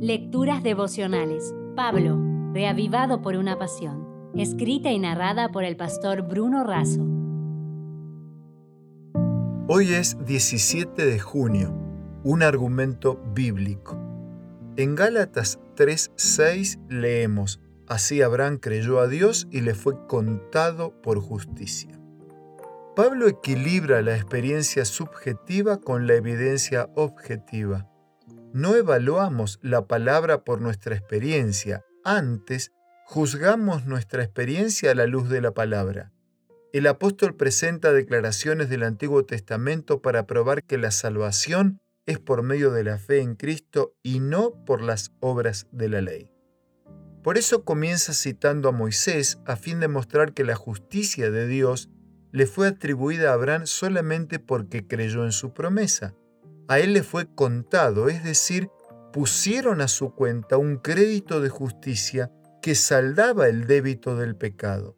Lecturas 0.00 0.62
devocionales. 0.62 1.54
Pablo, 1.74 2.20
reavivado 2.52 3.22
por 3.22 3.34
una 3.34 3.58
pasión. 3.58 4.06
Escrita 4.36 4.90
y 4.90 4.98
narrada 4.98 5.48
por 5.48 5.64
el 5.64 5.74
pastor 5.78 6.20
Bruno 6.20 6.64
Razo. 6.64 7.02
Hoy 9.68 9.94
es 9.94 10.22
17 10.26 11.02
de 11.02 11.18
junio. 11.18 11.72
Un 12.24 12.42
argumento 12.42 13.24
bíblico. 13.32 13.98
En 14.76 14.96
Gálatas 14.96 15.60
3:6 15.76 16.78
leemos, 16.90 17.62
Así 17.88 18.20
Abraham 18.20 18.58
creyó 18.58 19.00
a 19.00 19.08
Dios 19.08 19.48
y 19.50 19.62
le 19.62 19.74
fue 19.74 20.06
contado 20.06 21.00
por 21.00 21.20
justicia. 21.20 21.98
Pablo 22.94 23.28
equilibra 23.28 24.02
la 24.02 24.14
experiencia 24.14 24.84
subjetiva 24.84 25.80
con 25.80 26.06
la 26.06 26.16
evidencia 26.16 26.90
objetiva. 26.96 27.88
No 28.56 28.74
evaluamos 28.74 29.58
la 29.60 29.86
palabra 29.86 30.42
por 30.42 30.62
nuestra 30.62 30.96
experiencia, 30.96 31.84
antes 32.04 32.72
juzgamos 33.04 33.84
nuestra 33.84 34.22
experiencia 34.22 34.92
a 34.92 34.94
la 34.94 35.06
luz 35.06 35.28
de 35.28 35.42
la 35.42 35.50
palabra. 35.50 36.10
El 36.72 36.86
apóstol 36.86 37.36
presenta 37.36 37.92
declaraciones 37.92 38.70
del 38.70 38.84
Antiguo 38.84 39.26
Testamento 39.26 40.00
para 40.00 40.26
probar 40.26 40.62
que 40.62 40.78
la 40.78 40.90
salvación 40.90 41.82
es 42.06 42.18
por 42.18 42.42
medio 42.42 42.70
de 42.70 42.84
la 42.84 42.96
fe 42.96 43.20
en 43.20 43.34
Cristo 43.34 43.92
y 44.02 44.20
no 44.20 44.64
por 44.64 44.80
las 44.80 45.12
obras 45.20 45.66
de 45.70 45.90
la 45.90 46.00
ley. 46.00 46.30
Por 47.22 47.36
eso 47.36 47.62
comienza 47.62 48.14
citando 48.14 48.70
a 48.70 48.72
Moisés 48.72 49.38
a 49.44 49.56
fin 49.56 49.80
de 49.80 49.88
mostrar 49.88 50.32
que 50.32 50.44
la 50.44 50.56
justicia 50.56 51.30
de 51.30 51.46
Dios 51.46 51.90
le 52.32 52.46
fue 52.46 52.68
atribuida 52.68 53.32
a 53.32 53.34
Abraham 53.34 53.66
solamente 53.66 54.38
porque 54.38 54.86
creyó 54.86 55.26
en 55.26 55.32
su 55.32 55.52
promesa. 55.52 56.14
A 56.68 56.78
él 56.78 56.92
le 56.92 57.02
fue 57.02 57.32
contado, 57.34 58.08
es 58.08 58.24
decir, 58.24 58.68
pusieron 59.12 59.80
a 59.80 59.88
su 59.88 60.14
cuenta 60.14 60.56
un 60.56 60.76
crédito 60.76 61.40
de 61.40 61.48
justicia 61.48 62.30
que 62.62 62.74
saldaba 62.74 63.48
el 63.48 63.66
débito 63.66 64.16
del 64.16 64.36
pecado. 64.36 64.96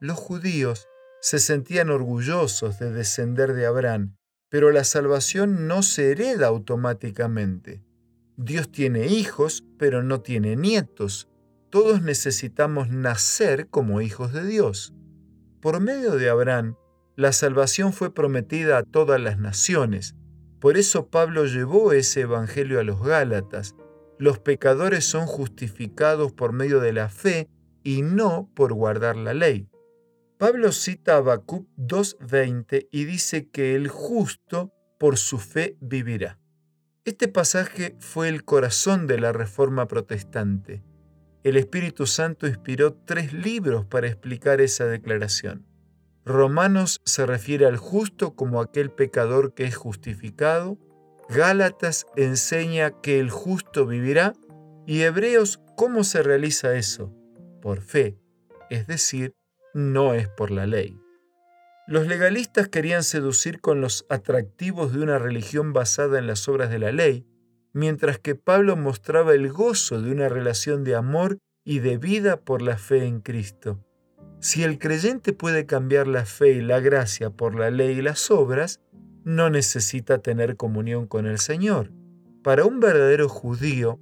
Los 0.00 0.18
judíos 0.18 0.86
se 1.20 1.38
sentían 1.38 1.90
orgullosos 1.90 2.78
de 2.78 2.92
descender 2.92 3.54
de 3.54 3.66
Abraham, 3.66 4.16
pero 4.50 4.70
la 4.70 4.84
salvación 4.84 5.66
no 5.66 5.82
se 5.82 6.10
hereda 6.10 6.48
automáticamente. 6.48 7.82
Dios 8.36 8.70
tiene 8.70 9.06
hijos, 9.06 9.64
pero 9.78 10.02
no 10.02 10.20
tiene 10.20 10.56
nietos 10.56 11.28
todos 11.74 12.02
necesitamos 12.02 12.88
nacer 12.88 13.66
como 13.66 14.00
hijos 14.00 14.32
de 14.32 14.46
Dios. 14.46 14.94
Por 15.60 15.80
medio 15.80 16.12
de 16.12 16.30
Abraham, 16.30 16.76
la 17.16 17.32
salvación 17.32 17.92
fue 17.92 18.14
prometida 18.14 18.78
a 18.78 18.84
todas 18.84 19.20
las 19.20 19.40
naciones. 19.40 20.14
Por 20.64 20.78
eso 20.78 21.10
Pablo 21.10 21.44
llevó 21.44 21.92
ese 21.92 22.22
evangelio 22.22 22.80
a 22.80 22.84
los 22.84 23.02
Gálatas. 23.02 23.74
Los 24.18 24.38
pecadores 24.38 25.04
son 25.04 25.26
justificados 25.26 26.32
por 26.32 26.54
medio 26.54 26.80
de 26.80 26.94
la 26.94 27.10
fe 27.10 27.50
y 27.82 28.00
no 28.00 28.50
por 28.54 28.72
guardar 28.72 29.14
la 29.14 29.34
ley. 29.34 29.68
Pablo 30.38 30.72
cita 30.72 31.16
a 31.16 31.16
Habacuc 31.18 31.68
2.20 31.76 32.88
y 32.90 33.04
dice 33.04 33.50
que 33.50 33.74
el 33.74 33.88
justo 33.88 34.72
por 34.98 35.18
su 35.18 35.36
fe 35.36 35.76
vivirá. 35.82 36.38
Este 37.04 37.28
pasaje 37.28 37.94
fue 37.98 38.30
el 38.30 38.46
corazón 38.46 39.06
de 39.06 39.20
la 39.20 39.34
reforma 39.34 39.86
protestante 39.86 40.82
el 41.44 41.58
Espíritu 41.58 42.06
Santo 42.06 42.46
inspiró 42.46 42.94
tres 42.94 43.34
libros 43.34 43.84
para 43.84 44.06
explicar 44.06 44.62
esa 44.62 44.86
declaración. 44.86 45.66
Romanos 46.24 47.00
se 47.04 47.26
refiere 47.26 47.66
al 47.66 47.76
justo 47.76 48.34
como 48.34 48.60
aquel 48.60 48.90
pecador 48.90 49.54
que 49.54 49.64
es 49.64 49.76
justificado, 49.76 50.78
Gálatas 51.28 52.06
enseña 52.16 53.00
que 53.00 53.18
el 53.18 53.30
justo 53.30 53.86
vivirá 53.86 54.34
y 54.86 55.02
Hebreos 55.02 55.60
cómo 55.76 56.04
se 56.04 56.22
realiza 56.22 56.76
eso, 56.76 57.12
por 57.60 57.80
fe, 57.80 58.18
es 58.70 58.86
decir, 58.86 59.34
no 59.74 60.14
es 60.14 60.28
por 60.28 60.50
la 60.50 60.66
ley. 60.66 60.98
Los 61.86 62.06
legalistas 62.06 62.68
querían 62.68 63.02
seducir 63.02 63.60
con 63.60 63.82
los 63.82 64.06
atractivos 64.08 64.94
de 64.94 65.00
una 65.00 65.18
religión 65.18 65.74
basada 65.74 66.18
en 66.18 66.26
las 66.26 66.48
obras 66.48 66.70
de 66.70 66.78
la 66.78 66.92
ley, 66.92 67.26
mientras 67.74 68.18
que 68.18 68.34
Pablo 68.34 68.76
mostraba 68.76 69.34
el 69.34 69.50
gozo 69.50 70.00
de 70.00 70.10
una 70.10 70.30
relación 70.30 70.84
de 70.84 70.94
amor 70.94 71.38
y 71.64 71.80
de 71.80 71.98
vida 71.98 72.40
por 72.40 72.62
la 72.62 72.78
fe 72.78 73.04
en 73.04 73.20
Cristo. 73.20 73.83
Si 74.44 74.62
el 74.62 74.78
creyente 74.78 75.32
puede 75.32 75.66
cambiar 75.66 76.06
la 76.06 76.24
fe 76.24 76.52
y 76.52 76.60
la 76.60 76.78
gracia 76.78 77.30
por 77.30 77.54
la 77.54 77.70
ley 77.70 77.98
y 77.98 78.02
las 78.02 78.30
obras, 78.30 78.80
no 79.24 79.48
necesita 79.48 80.18
tener 80.18 80.56
comunión 80.56 81.06
con 81.06 81.26
el 81.26 81.38
Señor. 81.38 81.90
Para 82.42 82.64
un 82.64 82.78
verdadero 82.78 83.28
judío, 83.28 83.98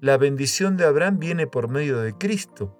la 0.00 0.18
bendición 0.18 0.76
de 0.76 0.84
Abraham 0.84 1.18
viene 1.18 1.46
por 1.46 1.68
medio 1.68 1.98
de 2.00 2.12
Cristo. 2.12 2.78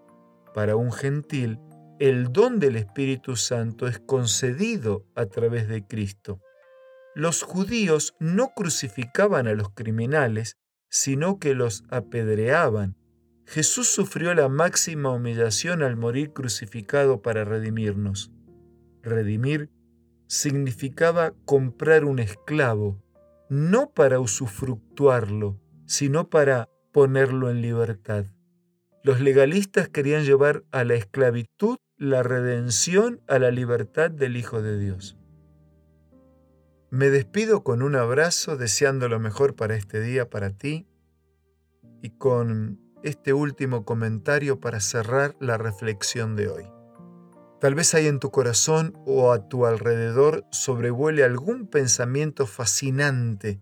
Para 0.54 0.76
un 0.76 0.92
gentil, 0.92 1.58
el 1.98 2.32
don 2.32 2.60
del 2.60 2.76
Espíritu 2.76 3.34
Santo 3.34 3.88
es 3.88 3.98
concedido 3.98 5.06
a 5.14 5.24
través 5.26 5.66
de 5.68 5.86
Cristo 5.86 6.40
los 7.16 7.42
judíos 7.42 8.14
no 8.20 8.52
crucificaban 8.54 9.48
a 9.48 9.54
los 9.54 9.70
criminales, 9.70 10.58
sino 10.90 11.38
que 11.38 11.54
los 11.54 11.82
apedreaban. 11.88 12.94
Jesús 13.46 13.88
sufrió 13.88 14.34
la 14.34 14.48
máxima 14.48 15.10
humillación 15.10 15.82
al 15.82 15.96
morir 15.96 16.32
crucificado 16.32 17.22
para 17.22 17.44
redimirnos. 17.44 18.32
Redimir 19.02 19.70
significaba 20.26 21.32
comprar 21.44 22.04
un 22.04 22.18
esclavo, 22.18 23.00
no 23.48 23.90
para 23.90 24.18
usufructuarlo, 24.18 25.60
sino 25.86 26.28
para 26.28 26.68
ponerlo 26.92 27.48
en 27.48 27.62
libertad. 27.62 28.26
Los 29.04 29.20
legalistas 29.20 29.88
querían 29.88 30.24
llevar 30.24 30.64
a 30.72 30.82
la 30.82 30.94
esclavitud 30.94 31.76
la 31.96 32.24
redención 32.24 33.22
a 33.28 33.38
la 33.38 33.52
libertad 33.52 34.10
del 34.10 34.36
Hijo 34.36 34.60
de 34.60 34.78
Dios. 34.78 35.16
Me 36.90 37.10
despido 37.10 37.62
con 37.62 37.82
un 37.82 37.94
abrazo 37.94 38.56
deseando 38.56 39.08
lo 39.08 39.20
mejor 39.20 39.54
para 39.54 39.76
este 39.76 40.00
día 40.00 40.28
para 40.28 40.50
ti 40.50 40.88
y 42.02 42.10
con 42.10 42.85
este 43.02 43.32
último 43.32 43.84
comentario 43.84 44.60
para 44.60 44.80
cerrar 44.80 45.36
la 45.40 45.58
reflexión 45.58 46.36
de 46.36 46.48
hoy. 46.48 46.64
Tal 47.60 47.74
vez 47.74 47.94
hay 47.94 48.06
en 48.06 48.20
tu 48.20 48.30
corazón 48.30 48.92
o 49.06 49.32
a 49.32 49.48
tu 49.48 49.66
alrededor 49.66 50.44
sobrevuele 50.50 51.24
algún 51.24 51.66
pensamiento 51.66 52.46
fascinante 52.46 53.60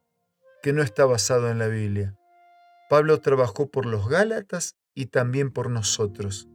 que 0.63 0.73
no 0.73 0.83
está 0.83 1.05
basado 1.05 1.51
en 1.51 1.59
la 1.59 1.69
Biblia. 1.69 2.17
Pablo 2.91 3.21
trabajó 3.21 3.71
por 3.71 3.87
los 3.87 4.09
Gálatas 4.09 4.77
y 4.95 5.07
también 5.07 5.51
por 5.51 5.71
nosotros. 5.71 6.49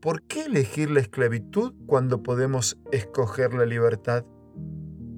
¿Por 0.00 0.22
qué 0.22 0.46
elegir 0.46 0.90
la 0.90 1.00
esclavitud 1.00 1.74
cuando 1.86 2.22
podemos 2.22 2.78
escoger 2.90 3.54
la 3.54 3.66
libertad? 3.66 4.24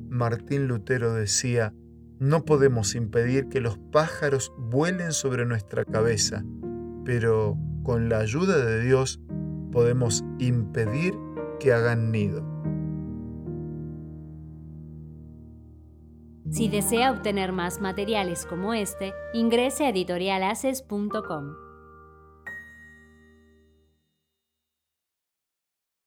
Martín 0.09 0.69
Lutero 0.69 1.15
decía, 1.15 1.73
no 2.19 2.45
podemos 2.45 2.95
impedir 2.95 3.49
que 3.49 3.61
los 3.61 3.79
pájaros 3.79 4.53
vuelen 4.59 5.13
sobre 5.13 5.47
nuestra 5.47 5.85
cabeza, 5.85 6.45
pero 7.05 7.57
con 7.83 8.09
la 8.09 8.19
ayuda 8.19 8.65
de 8.65 8.81
Dios 8.81 9.21
podemos 9.73 10.25
impedir 10.39 11.15
que 11.61 11.73
hagan 11.73 12.11
nido. 12.11 12.43
Si 16.51 16.69
desea 16.69 17.11
obtener 17.11 17.53
más 17.53 17.81
materiales 17.81 18.47
como 18.47 18.75
este, 18.75 19.13
ingrese 19.33 19.87
a 19.87 19.89
editorialaces.com. 19.89 21.64